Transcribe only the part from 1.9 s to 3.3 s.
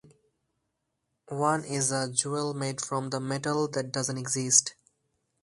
a jewel made from "the